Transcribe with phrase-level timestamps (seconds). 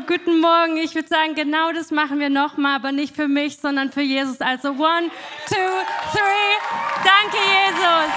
[0.00, 0.76] Guten Morgen.
[0.76, 4.40] Ich würde sagen, genau das machen wir nochmal, aber nicht für mich, sondern für Jesus.
[4.40, 5.10] Also one,
[5.48, 5.54] two,
[6.12, 6.54] three.
[7.04, 8.14] Danke, Jesus.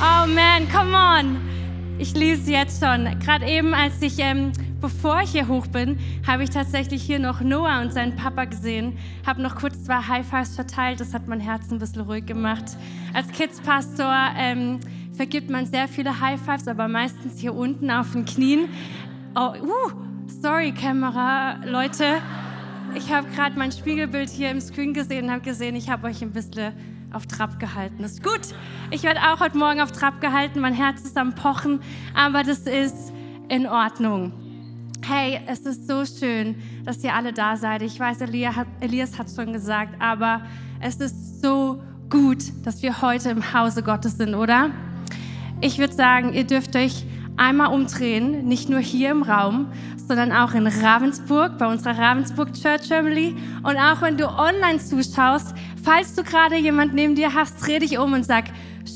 [0.00, 1.49] Oh man, come on.
[2.00, 3.04] Ich liebe es jetzt schon.
[3.18, 7.42] Gerade eben, als ich, ähm, bevor ich hier hoch bin, habe ich tatsächlich hier noch
[7.42, 8.96] Noah und seinen Papa gesehen.
[9.26, 10.98] Habe noch kurz zwei High Fives verteilt.
[10.98, 12.64] Das hat mein Herz ein bisschen ruhig gemacht.
[13.12, 14.80] Als Kids-Pastor ähm,
[15.12, 18.70] vergibt man sehr viele High Fives, aber meistens hier unten auf den Knien.
[19.36, 19.92] Oh, uh,
[20.26, 22.22] sorry, Kamera, Leute.
[22.94, 26.22] Ich habe gerade mein Spiegelbild hier im Screen gesehen und habe gesehen, ich habe euch
[26.22, 26.72] ein bisschen
[27.12, 28.04] auf Trab gehalten.
[28.04, 28.40] Ist gut.
[28.90, 30.60] Ich werde auch heute Morgen auf Trab gehalten.
[30.60, 31.80] Mein Herz ist am Pochen,
[32.14, 33.12] aber das ist
[33.48, 34.32] in Ordnung.
[35.02, 37.82] Hey, es ist so schön, dass ihr alle da seid.
[37.82, 38.68] Ich weiß, Elias hat,
[39.18, 40.42] hat schon gesagt, aber
[40.80, 44.70] es ist so gut, dass wir heute im Hause Gottes sind, oder?
[45.60, 47.04] Ich würde sagen, ihr dürft euch
[47.36, 49.66] einmal umdrehen, nicht nur hier im Raum,
[49.96, 53.36] sondern auch in Ravensburg, bei unserer Ravensburg Church Family.
[53.62, 57.98] Und auch wenn du online zuschaust, falls du gerade jemand neben dir hast, dreh dich
[57.98, 58.44] um und sag,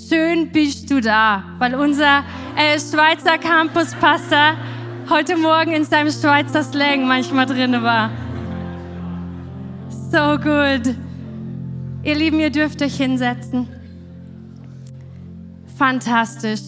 [0.08, 2.24] schön bist du da, weil unser
[2.56, 4.56] äh, Schweizer Campus-Pastor
[5.08, 8.10] heute Morgen in seinem Schweizer Slang manchmal drin war.
[10.10, 10.94] So gut.
[12.04, 13.68] Ihr Lieben, ihr dürft euch hinsetzen.
[15.76, 16.60] Fantastisch.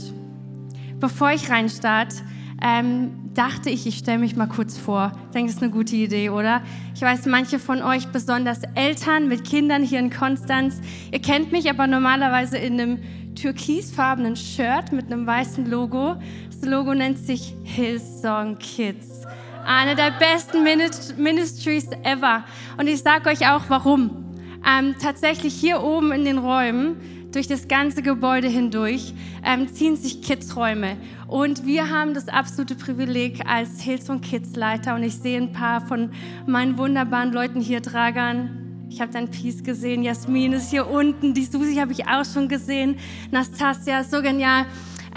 [0.99, 2.17] Bevor ich reinstarte,
[2.63, 5.13] ähm, dachte ich, ich stelle mich mal kurz vor.
[5.27, 6.63] Ich denke, das ist eine gute Idee, oder?
[6.95, 10.81] Ich weiß, manche von euch, besonders Eltern mit Kindern hier in Konstanz,
[11.13, 12.99] ihr kennt mich aber normalerweise in einem
[13.35, 16.17] türkisfarbenen Shirt mit einem weißen Logo.
[16.51, 19.23] Das Logo nennt sich Hillsong Kids.
[19.67, 22.45] Eine der besten Ministries ever.
[22.79, 24.25] Und ich sage euch auch, warum.
[24.67, 26.97] Ähm, tatsächlich hier oben in den Räumen
[27.33, 29.13] durch das ganze Gebäude hindurch
[29.45, 30.97] ähm, ziehen sich Kidsräume.
[31.27, 35.81] Und wir haben das absolute Privileg als Hillsong Kids Leiter und ich sehe ein paar
[35.87, 36.11] von
[36.47, 38.87] meinen wunderbaren Leuten hier, Dragan.
[38.89, 42.49] Ich habe dein Peace gesehen, Jasmin ist hier unten, die Susi habe ich auch schon
[42.49, 42.97] gesehen,
[43.31, 44.65] Nastasia, so genial.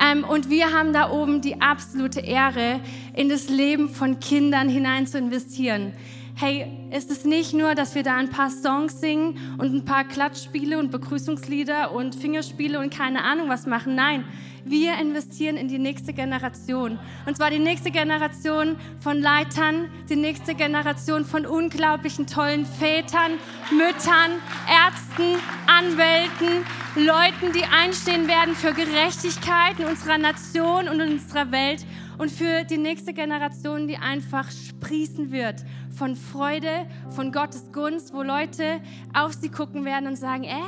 [0.02, 2.80] Ähm, und wir haben da oben die absolute Ehre,
[3.16, 5.94] in das Leben von Kindern hinein zu investieren
[6.40, 10.06] hey, ist es nicht nur, dass wir da ein paar Songs singen und ein paar
[10.06, 13.94] Klatschspiele und Begrüßungslieder und Fingerspiele und keine Ahnung was machen.
[13.96, 14.24] Nein,
[14.64, 16.98] wir investieren in die nächste Generation.
[17.26, 23.34] Und zwar die nächste Generation von Leitern, die nächste Generation von unglaublichen tollen Vätern,
[23.72, 24.32] Müttern,
[24.70, 31.86] Ärzten, Anwälten, Leuten, die einstehen werden für Gerechtigkeit in unserer Nation und in unserer Welt
[32.20, 36.86] und für die nächste Generation, die einfach sprießen wird von Freude,
[37.16, 38.82] von Gottes Gunst, wo Leute
[39.14, 40.60] auf sie gucken werden und sagen, äh,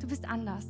[0.00, 0.66] du bist anders.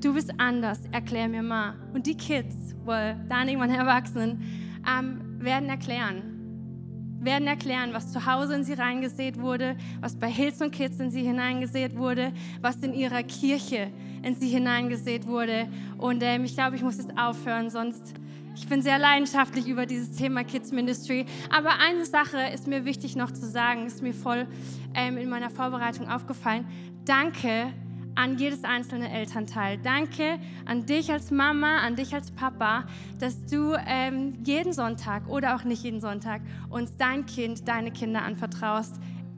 [0.00, 1.74] Du bist anders, erklär mir mal.
[1.94, 4.42] Und die Kids, wohl dann irgendwann Erwachsenen,
[4.84, 10.60] ähm, werden erklären, werden erklären, was zu Hause in sie reingesät wurde, was bei Hills
[10.60, 13.92] und Kids in sie hineingesät wurde, was in ihrer Kirche
[14.24, 15.68] in sie hineingesät wurde.
[15.96, 18.14] Und ähm, ich glaube, ich muss jetzt aufhören, sonst
[18.54, 21.26] ich bin sehr leidenschaftlich über dieses Thema Kids Ministry.
[21.50, 24.46] Aber eine Sache ist mir wichtig noch zu sagen, ist mir voll
[24.94, 26.66] ähm, in meiner Vorbereitung aufgefallen.
[27.04, 27.72] Danke
[28.16, 29.78] an jedes einzelne Elternteil.
[29.78, 32.84] Danke an dich als Mama, an dich als Papa,
[33.18, 38.22] dass du ähm, jeden Sonntag oder auch nicht jeden Sonntag uns dein Kind, deine Kinder
[38.22, 38.96] anvertraust.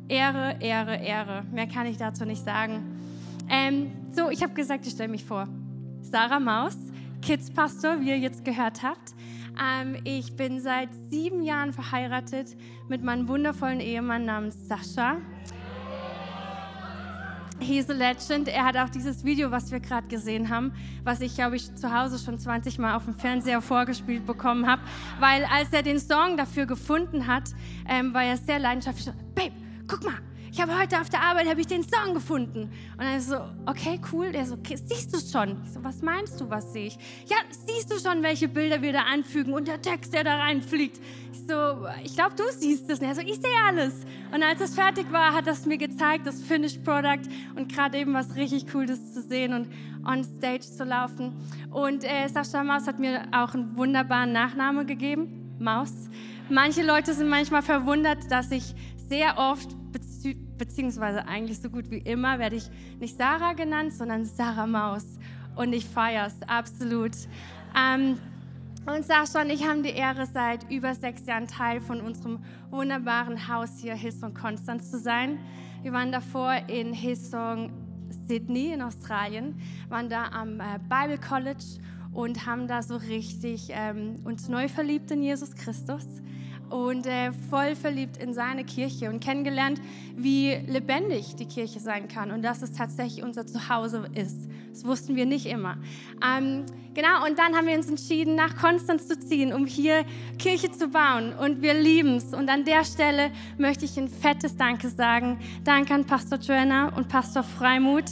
[0.09, 1.45] Ehre, Ehre, Ehre.
[1.53, 2.99] Mehr kann ich dazu nicht sagen.
[3.49, 5.49] Ähm, so, ich habe gesagt, ich stelle mich vor.
[6.01, 6.77] Sarah Maus
[7.23, 9.15] Kids-Pastor, wie ihr jetzt gehört habt.
[9.61, 12.57] Ähm, ich bin seit sieben Jahren verheiratet
[12.89, 15.19] mit meinem wundervollen Ehemann namens Sascha.
[17.61, 18.49] He's a legend.
[18.49, 20.73] Er hat auch dieses Video, was wir gerade gesehen haben,
[21.05, 24.83] was ich, glaube ich, zu Hause schon 20 Mal auf dem Fernseher vorgespielt bekommen habe.
[25.21, 27.51] Weil als er den Song dafür gefunden hat,
[27.89, 29.15] ähm, war er sehr leidenschaftlich.
[29.35, 29.55] Babe,
[29.87, 30.19] guck mal,
[30.53, 32.71] ich habe heute auf der Arbeit, habe ich den Song gefunden.
[32.99, 34.33] Und ist so, okay, cool.
[34.33, 35.57] Der so, okay, siehst du schon?
[35.65, 36.99] Ich so, was meinst du, was sehe ich?
[37.27, 41.01] Ja, siehst du schon, welche Bilder wir da anfügen und der Text, der da reinfliegt?
[41.33, 43.01] Ich so, ich glaube, du siehst es.
[43.01, 43.95] Und er so, ich sehe alles.
[44.31, 48.13] Und als es fertig war, hat das mir gezeigt, das Finished Product und gerade eben
[48.13, 49.69] was richtig Cooles zu sehen und
[50.07, 51.33] on stage zu laufen.
[51.71, 55.95] Und äh, Sascha Maus hat mir auch einen wunderbaren Nachname gegeben, Maus.
[56.51, 58.75] Manche Leute sind manchmal verwundert, dass ich
[59.09, 59.69] sehr oft,
[60.63, 62.71] beziehungsweise eigentlich so gut wie immer, werde ich
[63.01, 65.19] nicht Sarah genannt, sondern Sarah Maus.
[65.57, 67.11] Und ich feiere es absolut.
[67.77, 68.17] Ähm,
[68.87, 72.39] und Sascha und ich haben die Ehre, seit über sechs Jahren Teil von unserem
[72.71, 75.41] wunderbaren Haus hier, Hillsong Konstanz, zu sein.
[75.83, 77.73] Wir waren davor in Hillsong
[78.29, 79.57] Sydney in Australien,
[79.89, 81.65] waren da am äh, Bible College
[82.13, 86.07] und haben da so richtig ähm, uns neu verliebt in Jesus Christus
[86.73, 89.81] und äh, voll verliebt in seine Kirche und kennengelernt,
[90.17, 94.49] wie lebendig die Kirche sein kann und dass es tatsächlich unser Zuhause ist.
[94.73, 95.77] Das wussten wir nicht immer.
[96.27, 100.05] Ähm, genau, und dann haben wir uns entschieden, nach Konstanz zu ziehen, um hier
[100.39, 101.33] Kirche zu bauen.
[101.33, 102.35] Und wir lieben es.
[102.35, 105.39] Und an der Stelle möchte ich ein fettes Danke sagen.
[105.65, 108.05] Danke an Pastor Joanna und Pastor Freimut.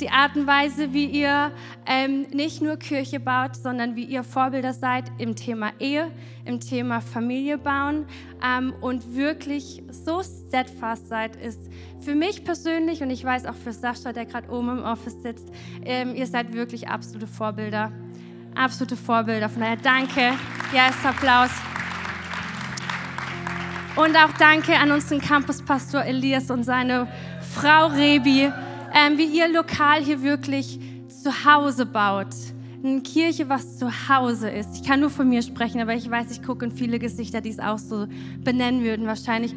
[0.00, 1.50] Die Art und Weise, wie ihr
[1.86, 6.12] ähm, nicht nur Kirche baut, sondern wie ihr Vorbilder seid im Thema Ehe,
[6.44, 8.06] im Thema Familie bauen
[8.44, 11.60] ähm, und wirklich so steadfast seid, ist
[12.00, 15.48] für mich persönlich und ich weiß auch für Sascha, der gerade oben im Office sitzt,
[15.84, 17.92] ähm, ihr seid wirklich absolute Vorbilder.
[18.58, 19.48] Absolute Vorbilder.
[19.48, 20.32] Von daher danke.
[20.72, 21.50] Yes, Applaus.
[23.94, 27.06] Und auch danke an unseren Campuspastor Elias und seine
[27.54, 28.50] Frau Rebi,
[28.94, 32.34] ähm, wie ihr lokal hier wirklich zu Hause baut.
[32.82, 34.70] Eine Kirche, was zu Hause ist.
[34.74, 37.50] Ich kann nur von mir sprechen, aber ich weiß, ich gucke in viele Gesichter, die
[37.50, 38.08] es auch so
[38.42, 39.06] benennen würden.
[39.06, 39.54] Wahrscheinlich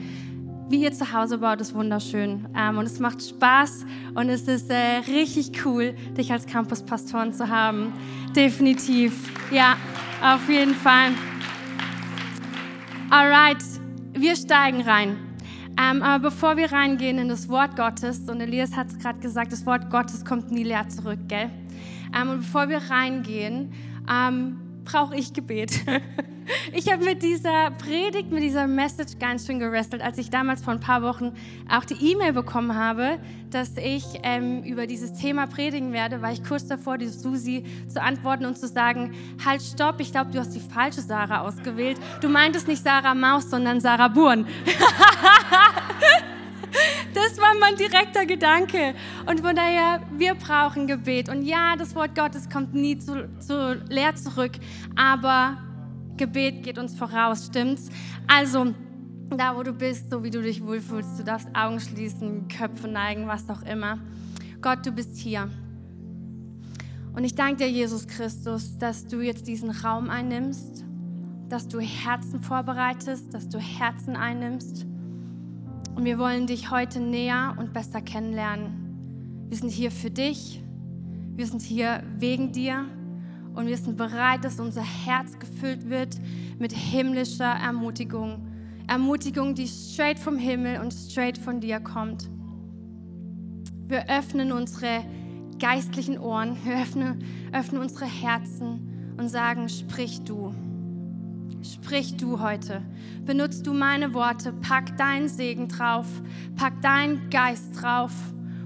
[0.71, 2.47] wie ihr zu Hause baut, ist wunderschön.
[2.57, 3.85] Ähm, und es macht Spaß
[4.15, 7.93] und es ist äh, richtig cool, dich als Campuspastoren zu haben.
[8.35, 9.13] Definitiv.
[9.51, 9.75] Ja,
[10.23, 11.09] auf jeden Fall.
[13.09, 13.63] Alright,
[14.13, 15.17] wir steigen rein.
[15.77, 19.51] Ähm, aber bevor wir reingehen in das Wort Gottes, und Elias hat es gerade gesagt,
[19.51, 21.49] das Wort Gottes kommt nie leer zurück, gell?
[22.15, 23.73] Ähm, und bevor wir reingehen,
[24.09, 25.81] ähm, brauche ich Gebet.
[26.73, 30.73] Ich habe mit dieser Predigt, mit dieser Message ganz schön gerestelt, als ich damals vor
[30.73, 31.33] ein paar Wochen
[31.69, 33.19] auch die E-Mail bekommen habe,
[33.49, 38.01] dass ich ähm, über dieses Thema predigen werde, war ich kurz davor, die Susi zu
[38.01, 39.13] antworten und zu sagen,
[39.43, 41.97] halt, stopp, ich glaube, du hast die falsche Sarah ausgewählt.
[42.21, 44.45] Du meintest nicht Sarah Maus, sondern Sarah Burn.
[47.13, 48.95] Das war mein direkter Gedanke.
[49.25, 51.27] Und von daher, wir brauchen Gebet.
[51.27, 54.53] Und ja, das Wort Gottes kommt nie zu, zu leer zurück,
[54.95, 55.57] aber
[56.17, 57.89] Gebet geht uns voraus, stimmt's?
[58.27, 58.73] Also,
[59.29, 63.27] da wo du bist, so wie du dich wohlfühlst, du darfst Augen schließen, Köpfe neigen,
[63.27, 63.99] was auch immer.
[64.61, 65.49] Gott, du bist hier.
[67.13, 70.85] Und ich danke dir, Jesus Christus, dass du jetzt diesen Raum einnimmst,
[71.49, 74.85] dass du Herzen vorbereitest, dass du Herzen einnimmst.
[75.95, 79.45] Und wir wollen dich heute näher und besser kennenlernen.
[79.49, 80.63] Wir sind hier für dich.
[81.35, 82.85] Wir sind hier wegen dir.
[83.53, 86.17] Und wir sind bereit, dass unser Herz gefüllt wird
[86.57, 88.47] mit himmlischer Ermutigung.
[88.87, 92.29] Ermutigung, die straight vom Himmel und straight von dir kommt.
[93.87, 95.03] Wir öffnen unsere
[95.59, 100.53] geistlichen Ohren, wir öffnen, öffnen unsere Herzen und sagen, sprich du.
[101.61, 102.81] Sprich du heute.
[103.23, 104.51] Benutzt du meine Worte.
[104.51, 106.07] Pack deinen Segen drauf.
[106.55, 108.11] Pack deinen Geist drauf.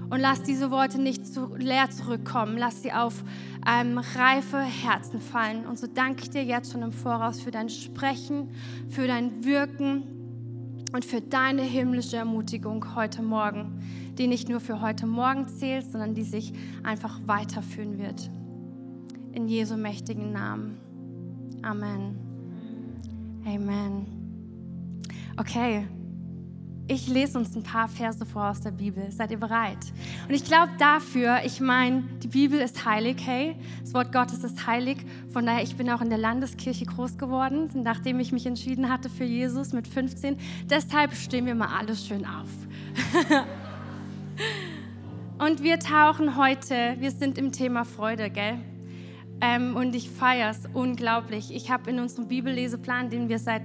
[0.08, 2.56] Und lass diese Worte nicht zu leer zurückkommen.
[2.56, 3.22] Lass sie auf
[3.66, 5.66] ähm, reife Herzen fallen.
[5.66, 8.50] Und so danke ich dir jetzt schon im Voraus für dein Sprechen,
[8.88, 10.04] für dein Wirken
[10.92, 13.80] und für deine himmlische Ermutigung heute Morgen,
[14.16, 16.52] die nicht nur für heute Morgen zählt, sondern die sich
[16.84, 18.30] einfach weiterführen wird.
[19.32, 20.78] In Jesu mächtigen Namen.
[21.62, 22.16] Amen.
[23.44, 24.06] Amen.
[25.36, 25.86] Okay,
[26.88, 29.10] ich lese uns ein paar Verse vor aus der Bibel.
[29.10, 29.78] Seid ihr bereit?
[30.28, 33.56] Und ich glaube dafür, ich meine, die Bibel ist heilig, hey.
[33.82, 34.98] Das Wort Gottes ist heilig.
[35.32, 39.10] Von daher, ich bin auch in der Landeskirche groß geworden, nachdem ich mich entschieden hatte
[39.10, 40.36] für Jesus mit 15.
[40.70, 42.48] Deshalb stehen wir mal alles schön auf.
[45.38, 48.58] und wir tauchen heute, wir sind im Thema Freude, gell?
[49.40, 51.52] Ähm, und ich feiere es unglaublich.
[51.52, 53.62] Ich habe in unserem Bibelleseplan, den wir seit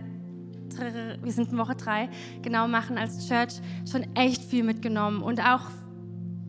[0.80, 2.10] wir sind in Woche drei,
[2.42, 5.70] genau machen als Church, schon echt viel mitgenommen und auch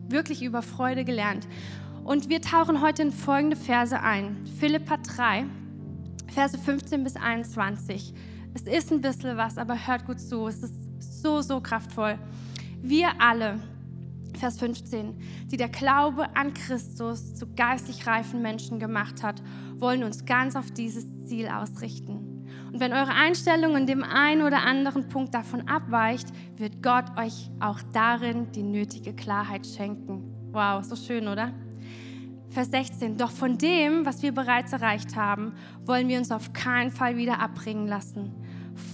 [0.09, 1.47] wirklich über Freude gelernt.
[2.03, 4.35] Und wir tauchen heute in folgende Verse ein.
[4.59, 5.45] Philippa 3,
[6.27, 8.13] Verse 15 bis 21.
[8.53, 10.47] Es ist ein bisschen was, aber hört gut zu.
[10.47, 12.17] Es ist so, so kraftvoll.
[12.81, 13.59] Wir alle,
[14.37, 15.15] Vers 15,
[15.51, 19.41] die der Glaube an Christus zu geistlich reifen Menschen gemacht hat,
[19.77, 22.32] wollen uns ganz auf dieses Ziel ausrichten.
[22.73, 26.27] Und wenn eure Einstellung in dem einen oder anderen Punkt davon abweicht,
[26.57, 30.33] wird Gott euch auch darin die nötige Klarheit schenken.
[30.51, 31.53] Wow, so schön, oder?
[32.49, 35.53] Vers 16, doch von dem, was wir bereits erreicht haben,
[35.85, 38.33] wollen wir uns auf keinen Fall wieder abbringen lassen.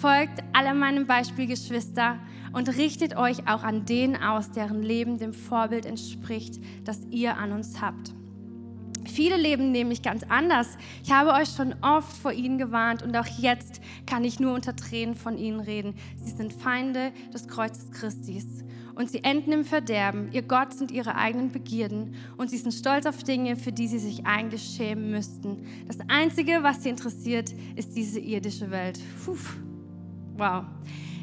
[0.01, 2.17] Folgt alle meinem Beispiel, Geschwister,
[2.51, 7.53] und richtet euch auch an denen aus, deren Leben dem Vorbild entspricht, das ihr an
[7.53, 8.13] uns habt.
[9.09, 10.77] Viele leben nämlich ganz anders.
[11.03, 14.75] Ich habe euch schon oft vor ihnen gewarnt und auch jetzt kann ich nur unter
[14.75, 15.95] Tränen von ihnen reden.
[16.23, 18.45] Sie sind Feinde des Kreuzes Christis
[18.95, 20.29] und sie enden im Verderben.
[20.33, 23.99] Ihr Gott sind ihre eigenen Begierden und sie sind stolz auf Dinge, für die sie
[23.99, 25.65] sich eigentlich schämen müssten.
[25.87, 28.99] Das Einzige, was sie interessiert, ist diese irdische Welt.
[29.23, 29.37] Puh.
[30.35, 30.65] Wow.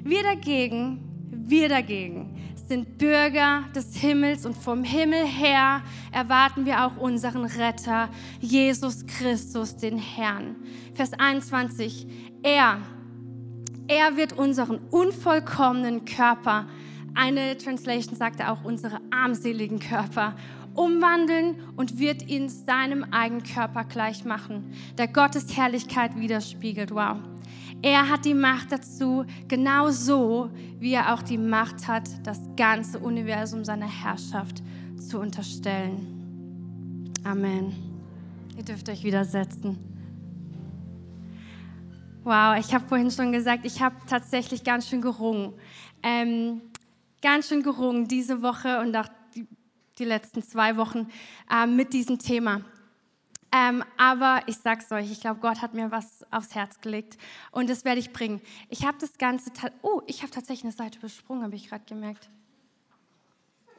[0.05, 1.01] Wir dagegen,
[1.31, 2.35] wir dagegen
[2.69, 5.83] sind Bürger des Himmels und vom Himmel her
[6.13, 8.09] erwarten wir auch unseren Retter,
[8.41, 10.57] Jesus Christus, den Herrn.
[10.95, 12.07] Vers 21.
[12.43, 12.79] Er,
[13.87, 16.67] er wird unseren unvollkommenen Körper,
[17.15, 20.35] eine Translation sagte auch unsere armseligen Körper,
[20.75, 26.91] umwandeln und wird ihn seinem eigenen Körper gleich machen, der Gottes Herrlichkeit widerspiegelt.
[26.91, 27.17] Wow.
[27.83, 32.99] Er hat die Macht dazu, genau so, wie er auch die Macht hat, das ganze
[32.99, 34.63] Universum seiner Herrschaft
[34.99, 37.13] zu unterstellen.
[37.25, 37.75] Amen.
[38.57, 39.79] Ihr dürft euch widersetzen.
[42.25, 45.53] Wow, ich habe vorhin schon gesagt, ich habe tatsächlich ganz schön gerungen.
[46.03, 46.61] Ähm,
[47.23, 49.47] ganz schön gerungen diese Woche und auch die,
[49.99, 51.09] die letzten zwei Wochen
[51.51, 52.63] äh, mit diesem Thema.
[53.53, 57.17] Ähm, aber ich sag's euch, ich glaube, Gott hat mir was aufs Herz gelegt
[57.53, 58.41] und das werde ich bringen.
[58.69, 59.51] Ich habe das ganze,
[59.83, 62.29] oh, ich habe tatsächlich eine Seite übersprungen, habe ich gerade gemerkt.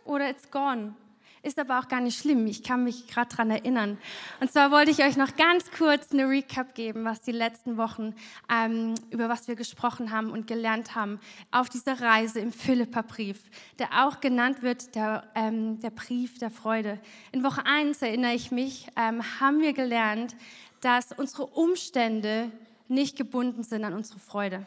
[0.05, 0.95] Oder it's gone.
[1.43, 2.47] Ist aber auch gar nicht schlimm.
[2.47, 3.97] Ich kann mich gerade daran erinnern.
[4.39, 8.15] Und zwar wollte ich euch noch ganz kurz eine Recap geben, was die letzten Wochen,
[8.51, 11.19] ähm, über was wir gesprochen haben und gelernt haben
[11.51, 13.37] auf dieser Reise im Philipperbrief,
[13.79, 16.99] der auch genannt wird der, ähm, der Brief der Freude.
[17.31, 20.35] In Woche 1 erinnere ich mich, ähm, haben wir gelernt,
[20.81, 22.51] dass unsere Umstände
[22.87, 24.65] nicht gebunden sind an unsere Freude.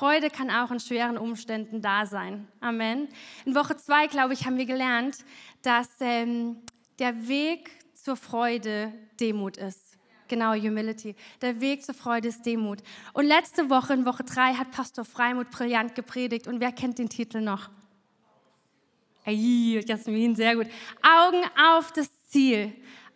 [0.00, 2.48] Freude kann auch in schweren Umständen da sein.
[2.60, 3.08] Amen.
[3.44, 5.18] In Woche zwei, glaube ich, haben wir gelernt,
[5.60, 6.56] dass ähm,
[6.98, 9.98] der Weg zur Freude Demut ist.
[10.26, 11.14] Genau, Humility.
[11.42, 12.78] Der Weg zur Freude ist Demut.
[13.12, 16.46] Und letzte Woche, in Woche drei, hat Pastor Freimut brillant gepredigt.
[16.46, 17.68] Und wer kennt den Titel noch?
[19.26, 20.68] Ey, Jasmin, sehr gut.
[21.02, 21.44] Augen
[21.76, 22.72] auf das Ziel.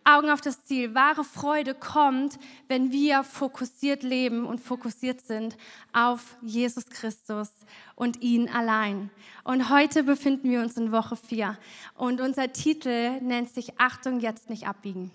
[0.07, 0.93] Augen auf das Ziel.
[0.93, 5.57] Wahre Freude kommt, wenn wir fokussiert leben und fokussiert sind
[5.93, 7.49] auf Jesus Christus
[7.95, 9.09] und ihn allein.
[9.43, 11.57] Und heute befinden wir uns in Woche 4
[11.95, 15.09] und unser Titel nennt sich Achtung, jetzt nicht abbiegen.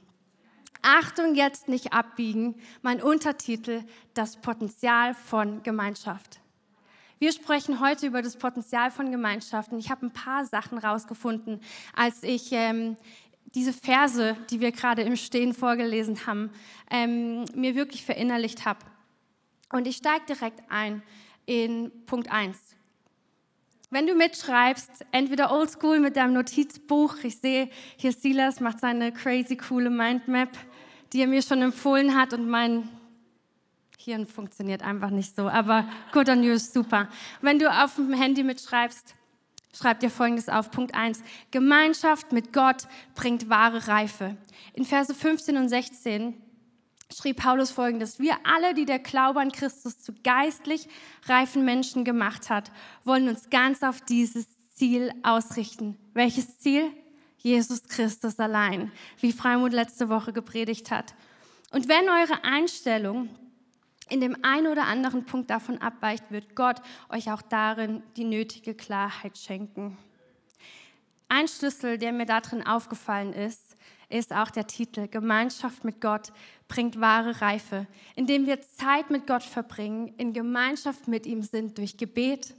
[0.83, 2.57] Achtung, jetzt nicht abbiegen.
[2.83, 6.41] Mein Untertitel, das Potenzial von Gemeinschaft.
[7.21, 9.79] Wir sprechen heute über das Potenzial von Gemeinschaften.
[9.79, 11.61] Ich habe ein paar Sachen rausgefunden,
[11.95, 12.97] als ich ähm,
[13.55, 16.51] diese Verse, die wir gerade im Stehen vorgelesen haben,
[16.91, 18.81] ähm, mir wirklich verinnerlicht habe.
[19.73, 21.03] Und ich steige direkt ein
[21.47, 22.59] in Punkt 1.
[23.93, 29.57] Wenn du mitschreibst, entweder oldschool mit deinem Notizbuch, ich sehe hier Silas macht seine crazy
[29.57, 30.51] coole Mindmap,
[31.13, 32.89] die er mir schon empfohlen hat und mein
[33.99, 37.09] Hirn funktioniert einfach nicht so, aber Good on You super.
[37.43, 39.15] Wenn du auf dem Handy mitschreibst,
[39.73, 41.23] Schreib dir folgendes auf, Punkt 1.
[41.51, 44.37] Gemeinschaft mit Gott bringt wahre Reife.
[44.75, 46.35] In Verse 15 und 16
[47.15, 48.19] schrieb Paulus folgendes.
[48.19, 50.89] Wir alle, die der Glaube an Christus zu geistlich
[51.27, 52.71] reifen Menschen gemacht hat,
[53.05, 55.97] wollen uns ganz auf dieses Ziel ausrichten.
[56.15, 56.91] Welches Ziel?
[57.39, 61.15] Jesus Christus allein, wie Freimut letzte Woche gepredigt hat.
[61.71, 63.31] Und wenn eure Einstellung
[64.11, 68.75] in dem einen oder anderen Punkt davon abweicht, wird Gott euch auch darin die nötige
[68.75, 69.97] Klarheit schenken.
[71.29, 73.77] Ein Schlüssel, der mir darin aufgefallen ist,
[74.09, 76.33] ist auch der Titel Gemeinschaft mit Gott
[76.67, 77.87] bringt wahre Reife,
[78.17, 82.55] indem wir Zeit mit Gott verbringen, in Gemeinschaft mit ihm sind durch Gebet,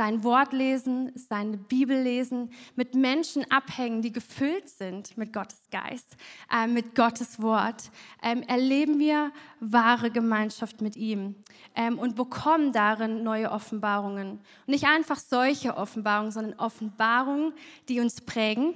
[0.00, 6.16] sein Wort lesen, seine Bibel lesen, mit Menschen abhängen, die gefüllt sind mit Gottes Geist,
[6.50, 7.90] äh, mit Gottes Wort,
[8.22, 9.30] ähm, erleben wir
[9.60, 11.34] wahre Gemeinschaft mit ihm
[11.74, 14.38] ähm, und bekommen darin neue Offenbarungen.
[14.38, 17.52] Und nicht einfach solche Offenbarungen, sondern Offenbarungen,
[17.90, 18.72] die uns prägen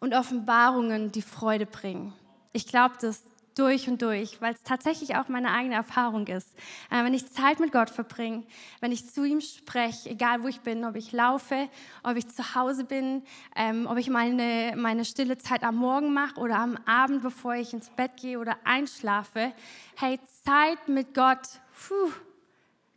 [0.00, 2.12] und Offenbarungen, die Freude bringen.
[2.52, 3.22] Ich glaube das
[3.60, 6.56] durch und durch, weil es tatsächlich auch meine eigene Erfahrung ist.
[6.90, 8.44] Äh, wenn ich Zeit mit Gott verbringe,
[8.80, 11.68] wenn ich zu ihm spreche, egal wo ich bin, ob ich laufe,
[12.02, 13.22] ob ich zu Hause bin,
[13.54, 17.74] ähm, ob ich meine, meine stille Zeit am Morgen mache oder am Abend, bevor ich
[17.74, 19.52] ins Bett gehe oder einschlafe,
[19.96, 22.10] hey, Zeit mit Gott, puh,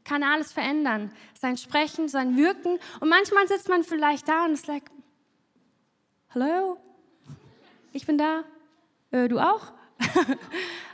[0.06, 1.12] kann alles verändern.
[1.34, 2.80] Sein Sprechen, sein Wirken.
[3.02, 4.90] Und manchmal sitzt man vielleicht da und ist like,
[6.34, 6.78] hallo,
[7.92, 8.44] ich bin da,
[9.12, 9.74] äh, du auch?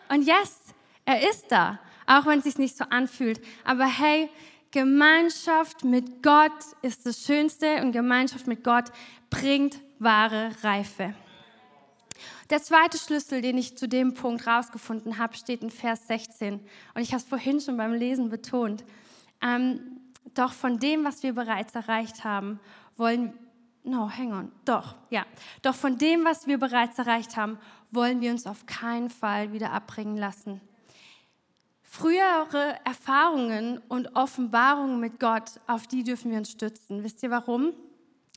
[0.09, 0.59] Und yes,
[1.05, 3.41] er ist da, auch wenn es sich nicht so anfühlt.
[3.63, 4.29] Aber hey,
[4.71, 6.51] Gemeinschaft mit Gott
[6.81, 8.91] ist das Schönste und Gemeinschaft mit Gott
[9.29, 11.13] bringt wahre Reife.
[12.49, 16.55] Der zweite Schlüssel, den ich zu dem Punkt rausgefunden habe, steht in Vers 16.
[16.93, 18.83] Und ich habe es vorhin schon beim Lesen betont.
[19.41, 20.01] Ähm,
[20.33, 22.59] doch von dem, was wir bereits erreicht haben,
[22.97, 23.33] wollen
[23.83, 24.51] No, hang on.
[24.65, 25.25] Doch, ja.
[25.61, 27.57] Doch von dem, was wir bereits erreicht haben,
[27.91, 30.61] wollen wir uns auf keinen Fall wieder abbringen lassen.
[31.81, 37.03] Frühere Erfahrungen und Offenbarungen mit Gott, auf die dürfen wir uns stützen.
[37.03, 37.73] Wisst ihr warum?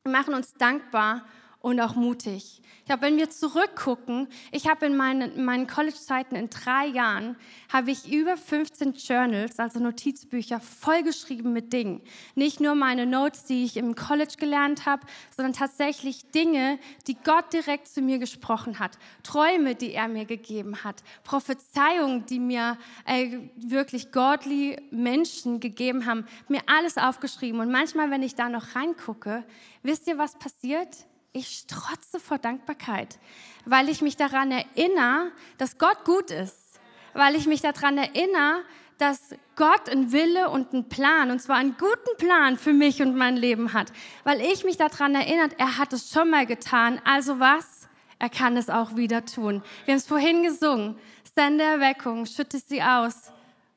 [0.05, 1.25] Wir machen uns dankbar
[1.63, 2.61] und auch mutig.
[2.83, 7.37] Ich glaube, wenn wir zurückgucken, ich habe in meinen, in meinen College-Zeiten in drei Jahren,
[7.73, 12.01] habe ich über 15 Journals, also Notizbücher, vollgeschrieben mit Dingen.
[12.35, 17.53] Nicht nur meine Notes, die ich im College gelernt habe, sondern tatsächlich Dinge, die Gott
[17.53, 18.99] direkt zu mir gesprochen hat.
[19.23, 21.05] Träume, die er mir gegeben hat.
[21.23, 22.77] Prophezeiungen, die mir
[23.07, 26.27] äh, wirklich godly Menschen gegeben haben.
[26.49, 27.61] Mir alles aufgeschrieben.
[27.61, 29.45] Und manchmal, wenn ich da noch reingucke,
[29.85, 31.07] wisst ihr, was passiert?
[31.33, 33.19] Ich strotze vor Dankbarkeit,
[33.65, 36.81] weil ich mich daran erinnere, dass Gott gut ist,
[37.15, 38.63] weil ich mich daran erinnere,
[38.99, 43.17] dass Gott einen Wille und einen Plan, und zwar einen guten Plan für mich und
[43.17, 43.93] mein Leben hat,
[44.25, 47.89] weil ich mich daran erinnert, er hat es schon mal getan, also was?
[48.19, 49.63] Er kann es auch wieder tun.
[49.85, 50.97] Wir haben es vorhin gesungen,
[51.35, 53.33] Sende Erweckung, schütte sie aus.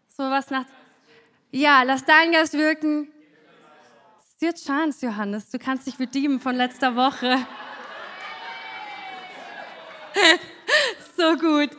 [0.09, 0.65] So was nach,
[1.51, 3.07] ja, lass dein Geist wirken,
[4.35, 5.49] ist dir Chance, Johannes.
[5.49, 7.47] Du kannst dich bedienen von letzter Woche.
[11.15, 11.69] so gut.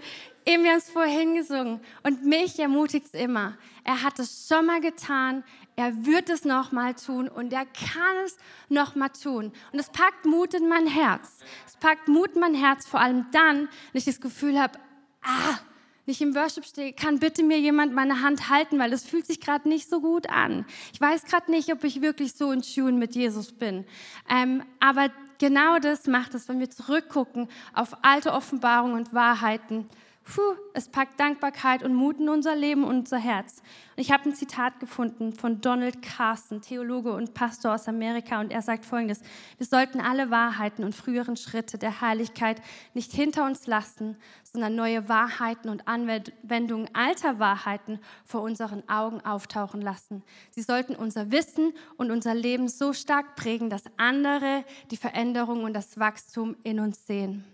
[0.46, 1.80] Eben, wir haben es vorhin gesungen.
[2.02, 3.58] Und mich ermutigt es immer.
[3.84, 5.44] Er hat es schon mal getan.
[5.76, 8.38] Er wird es noch mal tun und er kann es
[8.70, 9.52] noch mal tun.
[9.72, 11.40] Und es packt Mut in mein Herz.
[11.66, 14.78] Es packt Mut in mein Herz, vor allem dann, wenn ich das Gefühl habe,
[15.22, 15.58] ah,
[16.06, 19.40] nicht im Worship stehe, kann bitte mir jemand meine Hand halten, weil es fühlt sich
[19.40, 20.64] gerade nicht so gut an.
[20.92, 23.84] Ich weiß gerade nicht, ob ich wirklich so in Schuhen mit Jesus bin.
[24.30, 29.88] Ähm, aber genau das macht es, wenn wir zurückgucken auf alte Offenbarungen und Wahrheiten
[30.26, 33.62] Puh, es packt Dankbarkeit und Mut in unser Leben und unser Herz.
[33.96, 38.50] Und ich habe ein Zitat gefunden von Donald Carson, Theologe und Pastor aus Amerika, und
[38.50, 39.20] er sagt folgendes:
[39.56, 42.60] Wir sollten alle Wahrheiten und früheren Schritte der Heiligkeit
[42.92, 49.80] nicht hinter uns lassen, sondern neue Wahrheiten und Anwendungen alter Wahrheiten vor unseren Augen auftauchen
[49.80, 50.24] lassen.
[50.50, 55.72] Sie sollten unser Wissen und unser Leben so stark prägen, dass andere die Veränderung und
[55.72, 57.44] das Wachstum in uns sehen.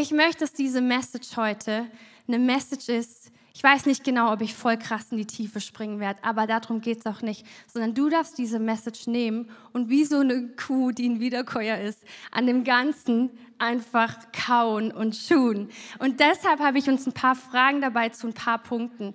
[0.00, 1.88] Ich möchte, dass diese Message heute
[2.28, 3.32] eine Message ist.
[3.52, 6.80] Ich weiß nicht genau, ob ich voll krass in die Tiefe springen werde, aber darum
[6.80, 10.92] geht es auch nicht, sondern du darfst diese Message nehmen und wie so eine Kuh,
[10.92, 15.68] die ein Wiederkäuer ist, an dem Ganzen einfach kauen und schuhen.
[15.98, 19.14] Und deshalb habe ich uns ein paar Fragen dabei zu ein paar Punkten.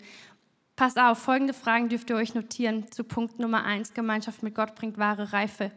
[0.75, 4.75] Passt auf, folgende Fragen dürft ihr euch notieren zu Punkt Nummer eins: Gemeinschaft mit Gott
[4.75, 5.71] bringt wahre Reife.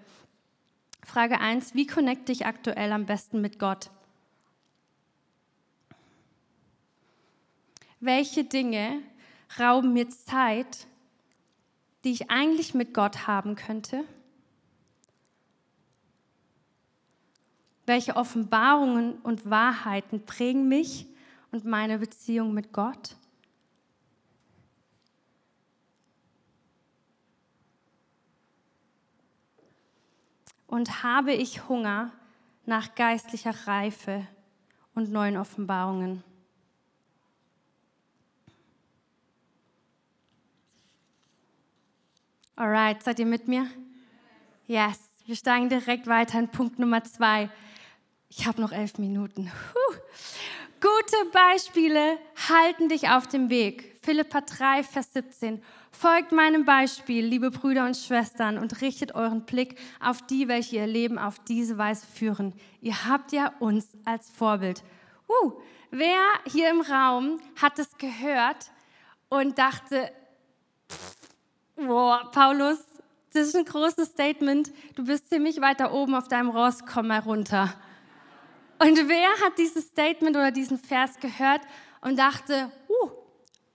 [1.04, 3.90] Frage eins: Wie connecte ich aktuell am besten mit Gott?
[8.00, 9.02] Welche Dinge
[9.58, 10.86] rauben mir Zeit,
[12.04, 14.04] die ich eigentlich mit Gott haben könnte?
[17.86, 21.06] Welche Offenbarungen und Wahrheiten prägen mich
[21.52, 23.16] und meine Beziehung mit Gott?
[30.66, 32.12] Und habe ich Hunger
[32.66, 34.26] nach geistlicher Reife
[34.94, 36.24] und neuen Offenbarungen?
[42.58, 43.66] Alright, seid ihr mit mir?
[44.66, 47.50] Yes, wir steigen direkt weiter in Punkt Nummer zwei.
[48.30, 49.52] Ich habe noch elf Minuten.
[49.72, 49.96] Puh.
[50.80, 52.16] Gute Beispiele
[52.48, 53.98] halten dich auf dem Weg.
[54.02, 55.62] Philippa 3, Vers 17.
[55.92, 60.86] Folgt meinem Beispiel, liebe Brüder und Schwestern, und richtet euren Blick auf die, welche ihr
[60.86, 62.54] Leben auf diese Weise führen.
[62.80, 64.82] Ihr habt ja uns als Vorbild.
[65.28, 65.52] Uh,
[65.90, 68.70] wer hier im Raum hat es gehört
[69.28, 70.10] und dachte,
[70.90, 71.15] pff,
[71.76, 72.78] Boah, Paulus,
[73.34, 74.72] das ist ein großes Statement.
[74.94, 77.74] Du bist ziemlich weit da oben auf deinem Ross, komm mal runter.
[78.78, 81.60] Und wer hat dieses Statement oder diesen Vers gehört
[82.00, 83.10] und dachte, uh,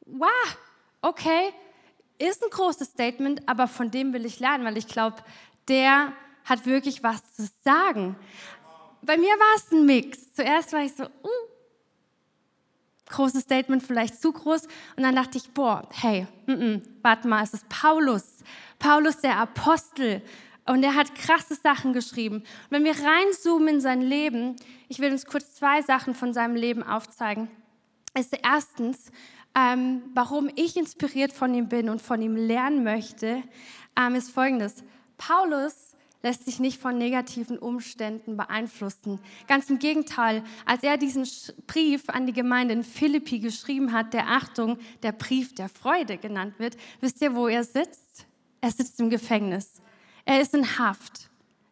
[0.08, 0.58] wow,
[1.04, 1.54] okay,
[2.18, 5.18] ist ein großes Statement, aber von dem will ich lernen, weil ich glaube,
[5.68, 8.16] der hat wirklich was zu sagen.
[9.04, 10.34] Bei mir war es ein Mix.
[10.34, 11.51] Zuerst war ich so, uh,
[13.12, 14.64] großes Statement, vielleicht zu groß.
[14.96, 16.28] Und dann dachte ich, boah, hey,
[17.02, 18.40] warte mal, es ist Paulus.
[18.80, 20.22] Paulus, der Apostel.
[20.66, 22.38] Und er hat krasse Sachen geschrieben.
[22.38, 24.56] Und wenn wir reinzoomen in sein Leben,
[24.88, 27.50] ich will uns kurz zwei Sachen von seinem Leben aufzeigen.
[28.18, 29.12] Ist erstens,
[29.56, 33.44] ähm, warum ich inspiriert von ihm bin und von ihm lernen möchte,
[33.98, 34.84] ähm, ist folgendes.
[35.18, 35.91] Paulus
[36.24, 39.20] lässt sich nicht von negativen Umständen beeinflussen.
[39.48, 41.28] Ganz im Gegenteil, als er diesen
[41.68, 46.56] Brief an die Gemeinde in Philippi geschrieben hat, der Achtung, der Brief der Freude genannt
[46.58, 48.28] wird, wisst ihr, wo er sitzt?
[48.62, 49.82] Er sitzt im Gefängnis.
[50.26, 51.30] Er ist in Haft.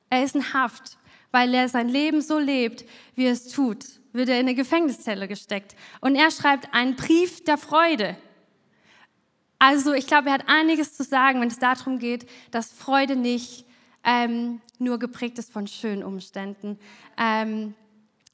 [0.09, 0.97] Er ist in Haft,
[1.31, 2.85] weil er sein Leben so lebt,
[3.15, 3.85] wie er es tut.
[4.11, 5.75] Wird er in eine Gefängniszelle gesteckt.
[6.01, 8.17] Und er schreibt einen Brief der Freude.
[9.59, 13.65] Also ich glaube, er hat einiges zu sagen, wenn es darum geht, dass Freude nicht
[14.03, 16.79] ähm, nur geprägt ist von schönen Umständen.
[17.17, 17.73] Ähm,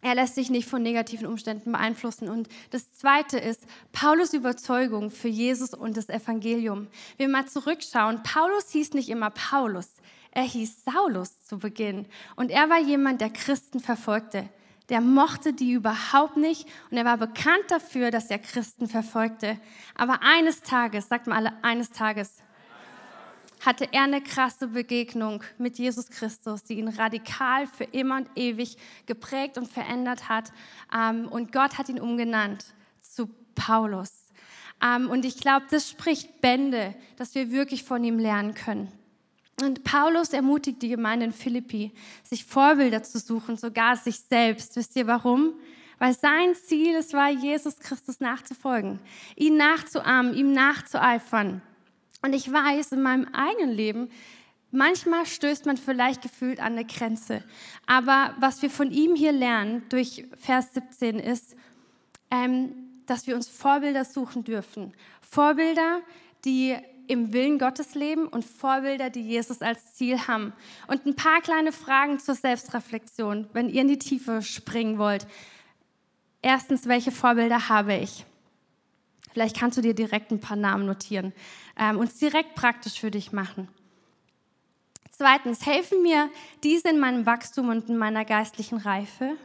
[0.06, 2.30] er lässt sich nicht von negativen Umständen beeinflussen.
[2.30, 6.88] Und das Zweite ist Paulus Überzeugung für Jesus und das Evangelium.
[7.18, 9.96] Wenn wir mal zurückschauen, Paulus hieß nicht immer Paulus,
[10.30, 12.06] er hieß Saulus zu Beginn.
[12.36, 14.48] Und er war jemand, der Christen verfolgte.
[14.90, 19.60] Der mochte die überhaupt nicht und er war bekannt dafür, dass er Christen verfolgte.
[19.96, 22.44] Aber eines Tages, sagt mal alle, eines Tages,
[23.66, 28.78] hatte er eine krasse Begegnung mit Jesus Christus, die ihn radikal für immer und ewig
[29.06, 30.52] geprägt und verändert hat.
[30.96, 32.66] Ähm, und Gott hat ihn umgenannt
[33.02, 34.12] zu Paulus.
[34.84, 38.92] Ähm, und ich glaube, das spricht Bände, dass wir wirklich von ihm lernen können.
[39.62, 44.76] Und Paulus ermutigt die Gemeinde in Philippi, sich Vorbilder zu suchen, sogar sich selbst.
[44.76, 45.54] Wisst ihr warum?
[45.98, 49.00] Weil sein Ziel es war, Jesus Christus nachzufolgen,
[49.38, 51.62] ihn nachzuahmen, ihm nachzueifern.
[52.26, 54.10] Und ich weiß in meinem eigenen Leben,
[54.72, 57.44] manchmal stößt man vielleicht gefühlt an eine Grenze.
[57.86, 61.56] Aber was wir von ihm hier lernen durch Vers 17 ist,
[62.32, 62.72] ähm,
[63.06, 64.96] dass wir uns Vorbilder suchen dürfen.
[65.22, 66.02] Vorbilder,
[66.46, 70.52] die im Willen Gottes leben und Vorbilder, die Jesus als Ziel haben.
[70.88, 75.28] Und ein paar kleine Fragen zur Selbstreflexion, wenn ihr in die Tiefe springen wollt.
[76.42, 78.26] Erstens, welche Vorbilder habe ich?
[79.36, 81.34] Vielleicht kannst du dir direkt ein paar Namen notieren
[81.78, 83.68] ähm, und es direkt praktisch für dich machen.
[85.12, 86.30] Zweitens, helfen mir
[86.64, 89.36] diese in meinem Wachstum und in meiner geistlichen Reife.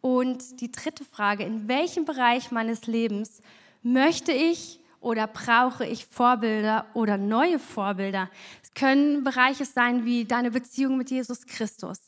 [0.00, 3.42] Und die dritte Frage, in welchem Bereich meines Lebens
[3.82, 8.30] möchte ich oder brauche ich Vorbilder oder neue Vorbilder?
[8.62, 11.98] Es können Bereiche sein wie deine Beziehung mit Jesus Christus,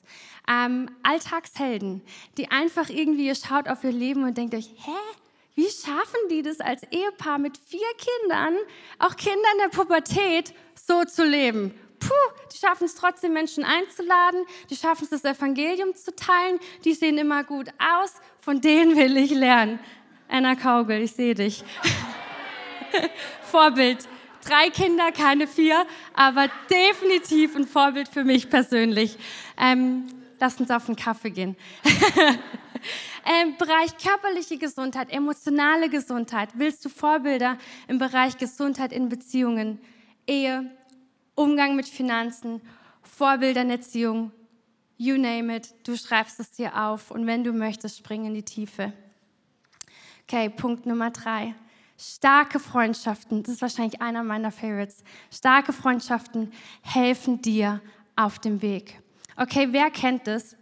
[0.49, 2.03] ähm, Alltagshelden,
[2.37, 5.17] die einfach irgendwie, ihr schaut auf ihr Leben und denkt euch, hä?
[5.57, 8.55] Wie schaffen die das als Ehepaar mit vier Kindern,
[8.99, 11.75] auch Kindern der Pubertät, so zu leben?
[11.99, 12.15] Puh,
[12.51, 17.19] die schaffen es trotzdem, Menschen einzuladen, die schaffen es, das Evangelium zu teilen, die sehen
[17.19, 19.79] immer gut aus, von denen will ich lernen.
[20.29, 21.63] Anna Kaugel, ich sehe dich.
[23.43, 24.09] Vorbild.
[24.45, 29.19] Drei Kinder, keine vier, aber definitiv ein Vorbild für mich persönlich.
[29.59, 30.07] Ähm,
[30.39, 31.57] lass uns auf einen Kaffee gehen.
[33.27, 36.49] ähm, Bereich körperliche Gesundheit, emotionale Gesundheit.
[36.55, 39.79] Willst du Vorbilder im Bereich Gesundheit in Beziehungen,
[40.27, 40.71] Ehe,
[41.35, 42.63] Umgang mit Finanzen,
[43.03, 44.33] Vorbilder in Erziehung?
[44.97, 48.43] You name it, du schreibst es dir auf und wenn du möchtest, spring in die
[48.43, 48.93] Tiefe.
[50.27, 51.55] Okay, Punkt Nummer drei.
[52.03, 55.05] Starke Freundschaften, das ist wahrscheinlich einer meiner Favorites.
[55.31, 57.83] Starke Freundschaften helfen dir
[58.17, 59.03] auf dem Weg.
[59.37, 60.57] Okay, wer kennt das?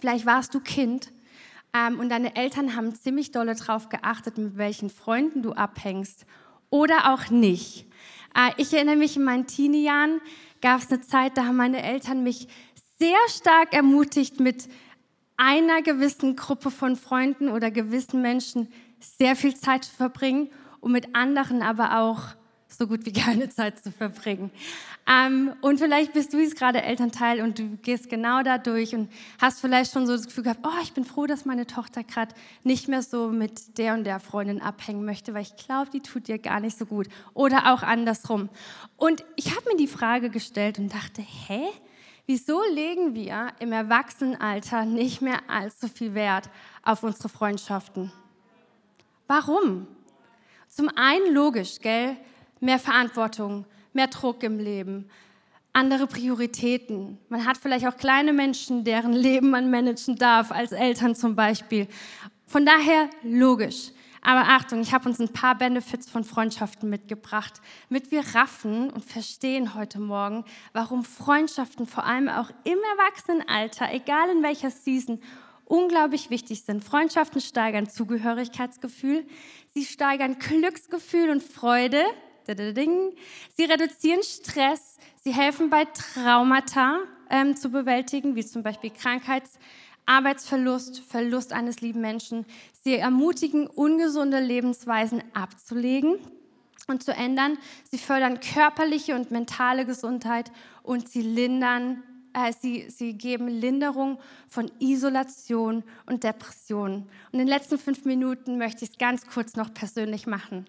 [0.00, 1.12] Vielleicht warst du Kind
[1.72, 6.26] ähm, und deine Eltern haben ziemlich dolle darauf geachtet, mit welchen Freunden du abhängst
[6.68, 7.86] oder auch nicht.
[8.34, 10.20] Äh, ich erinnere mich in meinen Teenie-Jahren
[10.60, 12.48] gab es eine Zeit, da haben meine Eltern mich
[12.98, 14.68] sehr stark ermutigt, mit
[15.36, 18.66] einer gewissen Gruppe von Freunden oder gewissen Menschen
[19.18, 22.36] sehr viel Zeit zu verbringen und mit anderen aber auch
[22.68, 24.50] so gut wie keine Zeit zu verbringen.
[25.08, 29.10] Ähm, und vielleicht bist du jetzt gerade Elternteil und du gehst genau da durch und
[29.40, 32.34] hast vielleicht schon so das Gefühl gehabt, oh, ich bin froh, dass meine Tochter gerade
[32.64, 36.28] nicht mehr so mit der und der Freundin abhängen möchte, weil ich glaube, die tut
[36.28, 37.08] dir gar nicht so gut.
[37.34, 38.48] Oder auch andersrum.
[38.96, 41.66] Und ich habe mir die Frage gestellt und dachte, hä?
[42.28, 46.50] Wieso legen wir im Erwachsenenalter nicht mehr allzu viel Wert
[46.82, 48.10] auf unsere Freundschaften?
[49.26, 49.86] Warum?
[50.68, 52.16] Zum einen logisch, gell?
[52.60, 55.08] Mehr Verantwortung, mehr Druck im Leben,
[55.72, 57.18] andere Prioritäten.
[57.28, 61.88] Man hat vielleicht auch kleine Menschen, deren Leben man managen darf, als Eltern zum Beispiel.
[62.46, 63.90] Von daher logisch.
[64.22, 69.04] Aber Achtung, ich habe uns ein paar Benefits von Freundschaften mitgebracht, damit wir raffen und
[69.04, 75.20] verstehen heute Morgen, warum Freundschaften vor allem auch im Erwachsenenalter, egal in welcher Season,
[75.66, 76.82] unglaublich wichtig sind.
[76.82, 79.26] Freundschaften steigern Zugehörigkeitsgefühl,
[79.74, 82.02] sie steigern Glücksgefühl und Freude,
[82.46, 89.58] sie reduzieren Stress, sie helfen bei Traumata ähm, zu bewältigen, wie zum Beispiel Krankheits-
[90.06, 92.46] Arbeitsverlust, Verlust eines lieben Menschen.
[92.82, 96.18] Sie ermutigen, ungesunde Lebensweisen abzulegen
[96.86, 97.58] und zu ändern.
[97.90, 100.52] Sie fördern körperliche und mentale Gesundheit
[100.84, 102.04] und sie lindern,
[102.36, 107.08] äh, sie, sie geben Linderung von Isolation und Depression.
[107.32, 110.66] Und in den letzten fünf Minuten möchte ich es ganz kurz noch persönlich machen.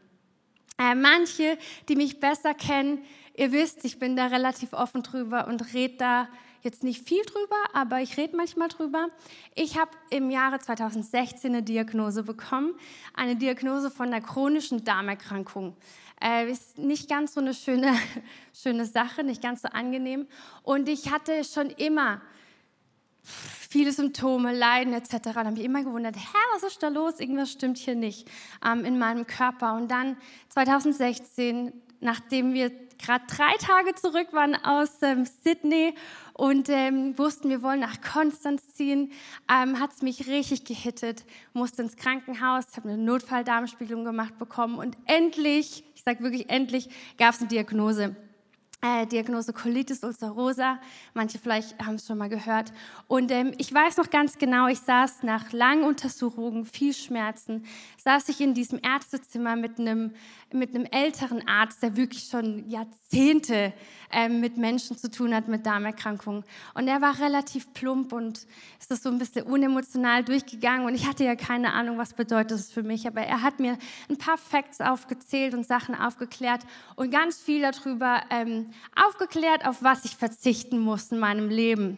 [0.80, 1.58] Äh, manche,
[1.89, 2.99] die mich besser kennen,
[3.36, 6.27] ihr wisst, ich bin da relativ offen drüber und rede da
[6.62, 9.08] jetzt nicht viel drüber, aber ich rede manchmal drüber.
[9.56, 12.75] Ich habe im Jahre 2016 eine Diagnose bekommen,
[13.13, 15.75] eine Diagnose von einer chronischen Darmerkrankung.
[16.21, 17.93] Äh, ist nicht ganz so eine schöne,
[18.53, 20.27] schöne Sache, nicht ganz so angenehm.
[20.63, 22.21] Und ich hatte schon immer
[23.23, 25.17] viele Symptome, Leiden etc.
[25.23, 27.19] Da habe ich immer gewundert, hä, was ist da los?
[27.19, 28.27] Irgendwas stimmt hier nicht
[28.65, 29.73] ähm, in meinem Körper.
[29.73, 30.17] Und dann
[30.49, 35.93] 2016, nachdem wir gerade drei Tage zurück waren aus ähm, Sydney
[36.33, 39.12] und ähm, wussten, wir wollen nach Konstanz ziehen,
[39.51, 44.97] ähm, hat es mich richtig gehittet, musste ins Krankenhaus, habe eine Notfalldarmspiegelung gemacht bekommen und
[45.05, 48.15] endlich, ich sage wirklich endlich, gab es eine Diagnose
[48.81, 50.79] äh, Diagnose Colitis ulcerosa.
[51.13, 52.71] Manche vielleicht haben es schon mal gehört.
[53.07, 57.65] Und ähm, ich weiß noch ganz genau, ich saß nach langen Untersuchungen, viel Schmerzen,
[58.03, 60.13] saß ich in diesem Ärztezimmer mit einem,
[60.53, 63.73] mit einem älteren Arzt, der wirklich schon Jahrzehnte
[64.12, 66.43] ähm, mit Menschen zu tun hat mit Darmerkrankungen.
[66.73, 68.47] Und er war relativ plump und
[68.79, 70.86] ist das so ein bisschen unemotional durchgegangen.
[70.86, 73.07] Und ich hatte ja keine Ahnung, was bedeutet das für mich.
[73.07, 73.77] Aber er hat mir
[74.10, 76.62] ein paar Facts aufgezählt und Sachen aufgeklärt
[76.95, 81.97] und ganz viel darüber ähm, aufgeklärt, auf was ich verzichten muss in meinem Leben.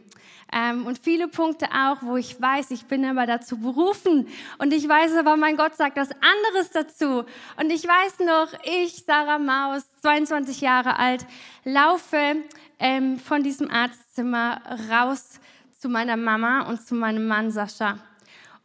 [0.52, 4.28] Ähm, und viele Punkte auch, wo ich weiß, ich bin aber dazu berufen.
[4.58, 7.26] Und ich weiß aber, mein Gott sagt was anderes dazu.
[7.58, 11.26] Und ich weiß noch, ich, Sarah Maus, 22 Jahre alt,
[11.64, 12.38] laufe
[12.80, 15.40] ähm, von diesem Arztzimmer raus
[15.78, 18.00] zu meiner Mama und zu meinem Mann Sascha.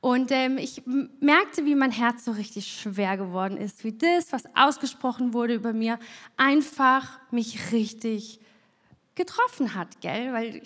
[0.01, 0.83] Und ähm, ich
[1.21, 5.73] merkte, wie mein Herz so richtig schwer geworden ist, wie das, was ausgesprochen wurde über
[5.73, 5.99] mir,
[6.37, 8.39] einfach mich richtig
[9.15, 10.33] getroffen hat, gell?
[10.33, 10.63] Weil, ja,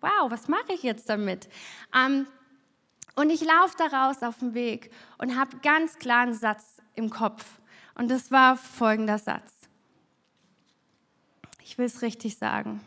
[0.00, 1.48] wow, was mache ich jetzt damit?
[1.94, 2.26] Ähm,
[3.16, 7.44] und ich laufe daraus auf dem Weg und habe ganz klar einen Satz im Kopf.
[7.94, 9.52] Und das war folgender Satz.
[11.64, 12.80] Ich will es richtig sagen.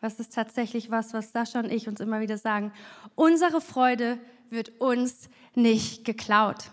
[0.00, 2.72] Was ist tatsächlich was, was Sascha und ich uns immer wieder sagen?
[3.14, 4.18] Unsere Freude
[4.50, 6.70] wird uns nicht geklaut.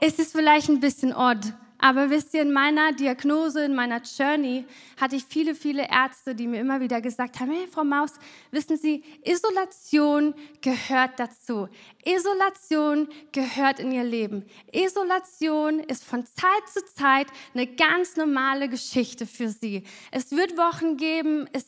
[0.00, 4.64] Es ist vielleicht ein bisschen odd, aber wisst ihr, in meiner Diagnose, in meiner Journey
[5.00, 8.14] hatte ich viele, viele Ärzte, die mir immer wieder gesagt haben, hey Frau Maus,
[8.50, 11.68] wissen Sie, Isolation gehört dazu.
[12.04, 14.44] Isolation gehört in Ihr Leben.
[14.72, 19.84] Isolation ist von Zeit zu Zeit eine ganz normale Geschichte für Sie.
[20.10, 21.64] Es wird Wochen geben, es,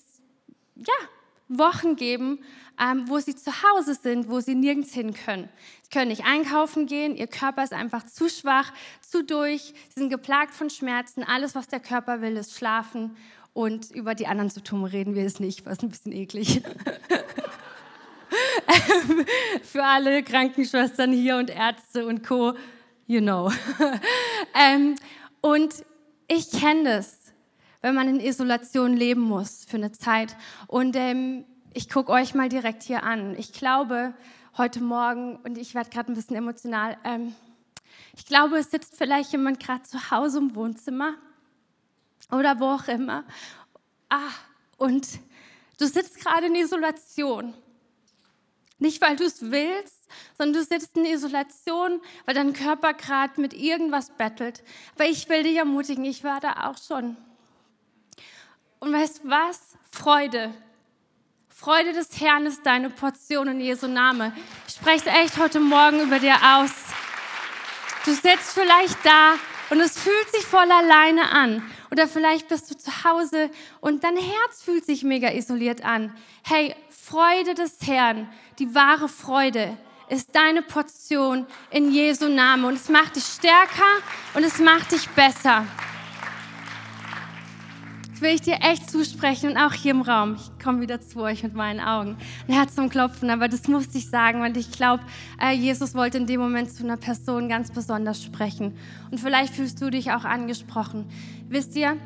[0.74, 1.08] ja,
[1.50, 2.38] Wochen geben,
[2.80, 5.48] ähm, wo sie zu Hause sind, wo sie nirgends hin können.
[5.82, 10.10] Sie können nicht einkaufen gehen, ihr Körper ist einfach zu schwach, zu durch, sie sind
[10.10, 11.24] geplagt von Schmerzen.
[11.24, 13.16] Alles, was der Körper will, ist schlafen.
[13.52, 16.62] Und über die anderen Symptome reden wir es nicht, was ein bisschen eklig.
[19.64, 22.54] Für alle Krankenschwestern hier und Ärzte und Co.
[23.08, 23.50] You know.
[24.54, 24.94] ähm,
[25.40, 25.74] und
[26.28, 27.19] ich kenne das,
[27.80, 30.36] wenn man in Isolation leben muss für eine Zeit.
[30.66, 33.36] Und ähm, ich gucke euch mal direkt hier an.
[33.38, 34.14] Ich glaube,
[34.56, 37.34] heute Morgen, und ich werde gerade ein bisschen emotional, ähm,
[38.16, 41.14] ich glaube, es sitzt vielleicht jemand gerade zu Hause im Wohnzimmer
[42.30, 43.24] oder wo auch immer.
[44.08, 44.30] Ah,
[44.76, 45.08] und
[45.78, 47.54] du sitzt gerade in Isolation.
[48.78, 53.52] Nicht, weil du es willst, sondern du sitzt in Isolation, weil dein Körper gerade mit
[53.52, 54.62] irgendwas bettelt.
[54.94, 57.16] Aber ich will dich ermutigen, ich war da auch schon.
[58.80, 59.60] Und weißt was?
[59.92, 60.52] Freude
[61.60, 64.32] Freude des Herrn ist deine Portion in Jesu Name.
[64.66, 66.70] Ich spreche es echt heute Morgen über dir aus.
[68.06, 69.34] Du sitzt vielleicht da
[69.68, 71.62] und es fühlt sich voll alleine an.
[71.90, 73.50] Oder vielleicht bist du zu Hause
[73.82, 76.16] und dein Herz fühlt sich mega isoliert an.
[76.42, 78.26] Hey, Freude des Herrn,
[78.58, 79.76] die wahre Freude
[80.08, 82.68] ist deine Portion in Jesu Name.
[82.68, 83.98] Und es macht dich stärker
[84.32, 85.66] und es macht dich besser.
[88.20, 90.36] Will ich dir echt zusprechen und auch hier im Raum.
[90.36, 92.16] Ich komme wieder zu euch mit meinen Augen.
[92.48, 95.02] Ein Herz zum Klopfen, aber das musste ich sagen, weil ich glaube,
[95.40, 98.76] äh, Jesus wollte in dem Moment zu einer Person ganz besonders sprechen.
[99.10, 101.06] Und vielleicht fühlst du dich auch angesprochen.
[101.48, 101.96] Wisst ihr,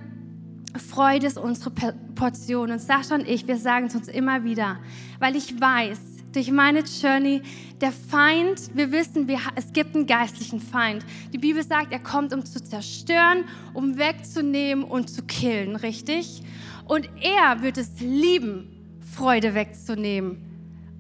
[0.77, 2.71] Freude ist unsere Portion.
[2.71, 4.79] Und Sascha und ich, wir sagen es uns immer wieder,
[5.19, 7.43] weil ich weiß, durch meine Journey,
[7.81, 11.05] der Feind, wir wissen, wir, es gibt einen geistlichen Feind.
[11.33, 16.43] Die Bibel sagt, er kommt, um zu zerstören, um wegzunehmen und zu killen, richtig?
[16.87, 18.69] Und er wird es lieben,
[19.01, 20.39] Freude wegzunehmen.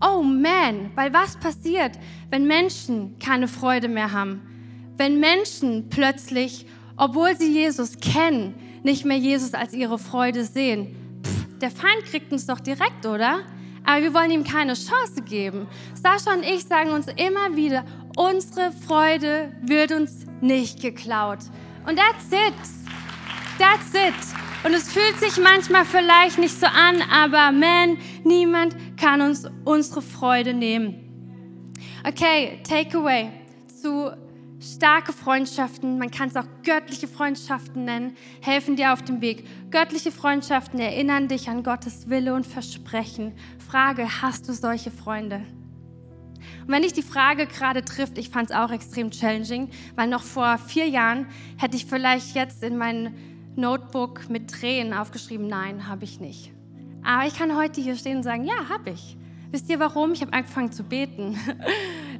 [0.00, 1.98] Oh man, weil was passiert,
[2.30, 4.40] wenn Menschen keine Freude mehr haben?
[4.96, 6.66] Wenn Menschen plötzlich,
[6.96, 10.94] obwohl sie Jesus kennen, nicht mehr Jesus als ihre Freude sehen.
[11.24, 13.40] Pff, der Feind kriegt uns doch direkt, oder?
[13.84, 15.68] Aber wir wollen ihm keine Chance geben.
[15.94, 17.84] Sascha und ich sagen uns immer wieder,
[18.16, 21.40] unsere Freude wird uns nicht geklaut.
[21.86, 22.54] Und that's it.
[23.58, 24.14] That's it.
[24.64, 30.00] Und es fühlt sich manchmal vielleicht nicht so an, aber man, niemand kann uns unsere
[30.00, 31.72] Freude nehmen.
[32.06, 33.30] Okay, Takeaway
[33.66, 34.10] zu
[34.64, 39.46] Starke Freundschaften, man kann es auch göttliche Freundschaften nennen, helfen dir auf dem Weg.
[39.70, 43.34] Göttliche Freundschaften erinnern dich an Gottes Wille und Versprechen.
[43.68, 45.42] Frage, hast du solche Freunde?
[46.62, 50.22] Und wenn dich die Frage gerade trifft, ich fand es auch extrem challenging, weil noch
[50.22, 51.26] vor vier Jahren
[51.58, 53.14] hätte ich vielleicht jetzt in mein
[53.56, 56.52] Notebook mit Tränen aufgeschrieben, nein, habe ich nicht.
[57.04, 59.18] Aber ich kann heute hier stehen und sagen, ja, habe ich.
[59.54, 60.10] Wisst ihr warum?
[60.10, 61.38] Ich habe angefangen zu beten.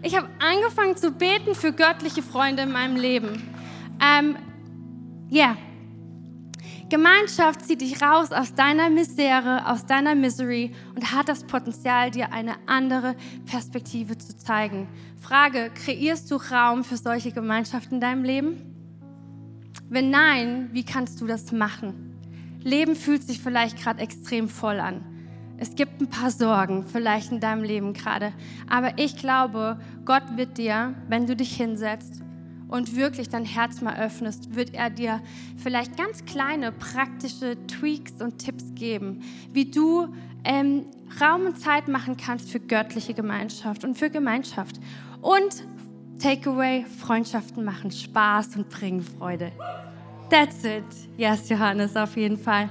[0.03, 3.43] Ich habe angefangen zu beten für göttliche Freunde in meinem Leben.
[3.99, 4.37] Ähm,
[5.33, 5.57] yeah.
[6.91, 12.35] Gemeinschaft zieht dich raus aus deiner Misere, aus deiner Misery und hat das Potenzial, dir
[12.35, 13.17] eine andere
[13.47, 14.89] Perspektive zu zeigen.
[15.19, 18.61] Frage, kreierst du Raum für solche Gemeinschaften in deinem Leben?
[19.89, 22.15] Wenn nein, wie kannst du das machen?
[22.63, 25.14] Leben fühlt sich vielleicht gerade extrem voll an.
[25.65, 28.35] Es gibt ein paar Sorgen vielleicht in deinem Leben gerade.
[28.69, 32.21] Aber ich glaube, Gott wird dir, wenn du dich hinsetzt
[32.69, 35.23] und wirklich dein Herz mal öffnest, wird er dir
[35.57, 39.23] vielleicht ganz kleine praktische Tweaks und Tipps geben,
[39.55, 40.09] wie du
[40.45, 40.85] ähm,
[41.19, 44.79] Raum und Zeit machen kannst für göttliche Gemeinschaft und für Gemeinschaft.
[45.23, 45.67] Und
[46.19, 49.51] Takeaway, Freundschaften machen Spaß und bringen Freude.
[50.29, 50.85] That's it.
[51.17, 52.69] Yes, Johannes, auf jeden Fall.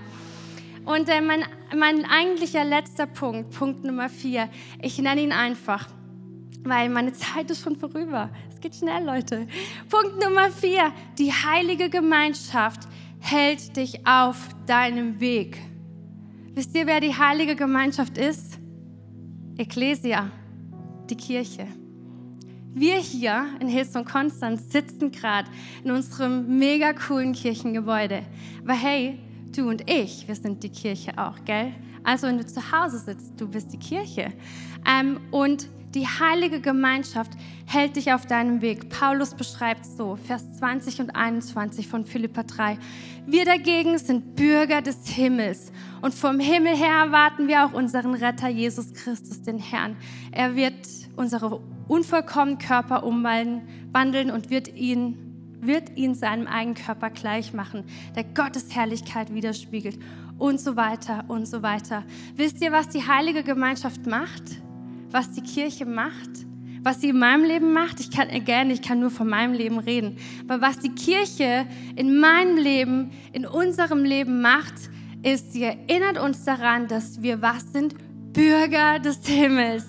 [0.85, 4.49] Und äh, mein, mein eigentlicher letzter Punkt, Punkt Nummer vier,
[4.81, 5.87] ich nenne ihn einfach,
[6.63, 8.29] weil meine Zeit ist schon vorüber.
[8.49, 9.47] Es geht schnell, Leute.
[9.89, 12.87] Punkt Nummer vier, die heilige Gemeinschaft
[13.19, 15.57] hält dich auf deinem Weg.
[16.53, 18.59] Wisst ihr, wer die heilige Gemeinschaft ist?
[19.57, 20.29] Ecclesia,
[21.09, 21.67] die Kirche.
[22.75, 25.49] Wir hier in Hillsong Konstanz sitzen gerade
[25.83, 28.23] in unserem mega coolen Kirchengebäude.
[28.63, 29.19] Aber hey,
[29.57, 31.73] du und ich, wir sind die Kirche auch, gell?
[32.03, 34.33] Also wenn du zu Hause sitzt, du bist die Kirche.
[34.85, 37.33] Ähm, und die heilige Gemeinschaft
[37.67, 38.89] hält dich auf deinem Weg.
[38.89, 42.79] Paulus beschreibt so, Vers 20 und 21 von Philippa 3.
[43.27, 48.49] Wir dagegen sind Bürger des Himmels und vom Himmel her erwarten wir auch unseren Retter
[48.49, 49.95] Jesus Christus, den Herrn.
[50.31, 55.22] Er wird unsere unvollkommenen Körper umwandeln und wird ihn
[55.65, 57.83] wird ihn seinem eigenen Körper gleich machen,
[58.15, 59.99] der Gottes Herrlichkeit widerspiegelt
[60.37, 62.03] und so weiter und so weiter.
[62.35, 64.43] Wisst ihr, was die heilige Gemeinschaft macht?
[65.11, 66.29] Was die Kirche macht?
[66.81, 67.99] Was sie in meinem Leben macht?
[67.99, 70.17] Ich kann gerne, ich kann nur von meinem Leben reden.
[70.47, 74.73] Aber was die Kirche in meinem Leben, in unserem Leben macht,
[75.21, 77.95] ist, sie erinnert uns daran, dass wir was sind?
[78.33, 79.85] Bürger des Himmels.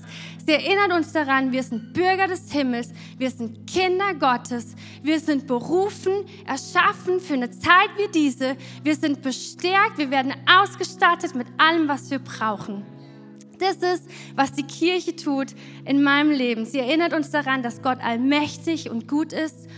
[0.47, 5.47] Sie erinnert uns daran, wir sind Bürger des Himmels, wir sind Kinder Gottes, wir sind
[5.47, 6.13] berufen,
[6.47, 12.11] erschaffen für eine Zeit wie diese, wir sind bestärkt, wir werden ausgestattet mit allem, was
[12.11, 12.85] wir brauchen.
[13.59, 15.55] Das ist, was die Kirche tut
[15.87, 16.67] in meinem Leben.
[16.67, 19.69] Sie erinnert uns daran, dass Gott allmächtig und gut ist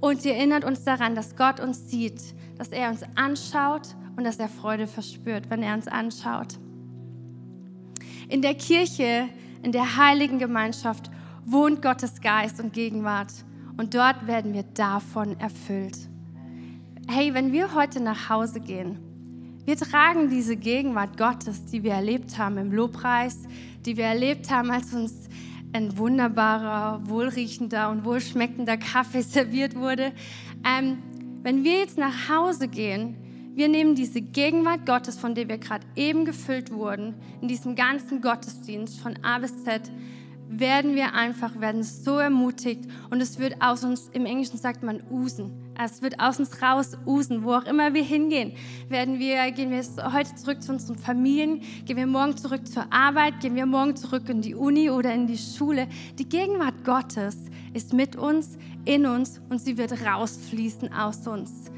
[0.00, 2.20] und sie erinnert uns daran, dass Gott uns sieht,
[2.58, 6.58] dass er uns anschaut und dass er Freude verspürt, wenn er uns anschaut.
[8.28, 9.28] In der Kirche
[9.62, 11.10] in der heiligen Gemeinschaft
[11.44, 13.32] wohnt Gottes Geist und Gegenwart.
[13.76, 15.96] Und dort werden wir davon erfüllt.
[17.08, 18.98] Hey, wenn wir heute nach Hause gehen,
[19.64, 23.44] wir tragen diese Gegenwart Gottes, die wir erlebt haben im Lobpreis,
[23.86, 25.28] die wir erlebt haben, als uns
[25.72, 30.12] ein wunderbarer, wohlriechender und wohlschmeckender Kaffee serviert wurde.
[30.64, 30.98] Ähm,
[31.42, 33.16] wenn wir jetzt nach Hause gehen,
[33.54, 38.20] wir nehmen diese Gegenwart Gottes, von der wir gerade eben gefüllt wurden, in diesem ganzen
[38.22, 39.90] Gottesdienst von A bis Z,
[40.48, 45.02] werden wir einfach, werden so ermutigt und es wird aus uns, im Englischen sagt man,
[45.10, 45.50] usen.
[45.82, 48.52] Es wird aus uns raus usen, wo auch immer wir hingehen.
[48.88, 53.40] Werden wir, gehen wir heute zurück zu unseren Familien, gehen wir morgen zurück zur Arbeit,
[53.40, 55.88] gehen wir morgen zurück in die Uni oder in die Schule.
[56.18, 57.36] Die Gegenwart Gottes
[57.72, 61.70] ist mit uns, in uns und sie wird rausfließen aus uns.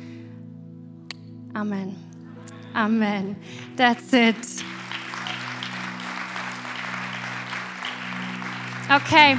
[1.54, 1.96] Amen.
[2.74, 3.36] Amen.
[3.76, 4.36] That's it.
[8.94, 9.38] Okay,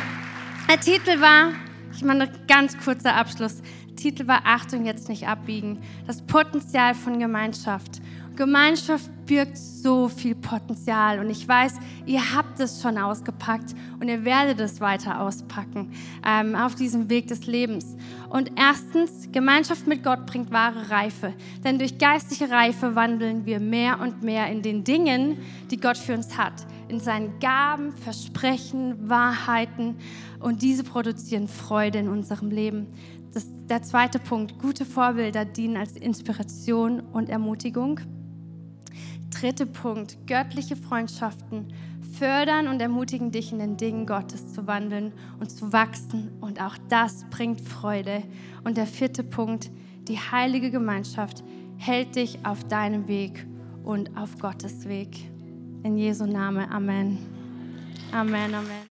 [0.67, 1.51] der Titel war,
[1.93, 3.61] ich ein ganz kurzer Abschluss.
[3.95, 5.81] Titel war Achtung, jetzt nicht abbiegen.
[6.07, 8.01] Das Potenzial von Gemeinschaft.
[8.35, 11.75] Gemeinschaft birgt so viel Potenzial und ich weiß,
[12.05, 15.91] ihr habt es schon ausgepackt und ihr werdet es weiter auspacken
[16.25, 17.95] ähm, auf diesem Weg des Lebens.
[18.29, 21.33] Und erstens, Gemeinschaft mit Gott bringt wahre Reife,
[21.63, 25.37] denn durch geistliche Reife wandeln wir mehr und mehr in den Dingen,
[25.71, 29.95] die Gott für uns hat, in seinen Gaben, Versprechen, Wahrheiten
[30.39, 32.87] und diese produzieren Freude in unserem Leben.
[33.33, 37.99] Das, der zweite Punkt, gute Vorbilder dienen als Inspiration und Ermutigung.
[39.39, 41.73] Dritter Punkt, göttliche Freundschaften
[42.17, 45.11] fördern und ermutigen dich in den Dingen Gottes zu wandeln
[45.41, 48.23] und zu wachsen und auch das bringt Freude.
[48.63, 49.69] Und der vierte Punkt,
[50.07, 51.43] die heilige Gemeinschaft
[51.75, 53.45] hält dich auf deinem Weg
[53.83, 55.29] und auf Gottes Weg.
[55.83, 57.17] In Jesu Name, Amen.
[58.13, 58.87] Amen, Amen.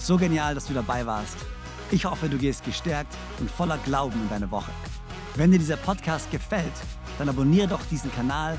[0.00, 1.36] So genial, dass du dabei warst.
[1.92, 4.72] Ich hoffe, du gehst gestärkt und voller Glauben in deine Woche.
[5.36, 6.72] Wenn dir dieser Podcast gefällt,
[7.18, 8.58] dann abonniere doch diesen Kanal,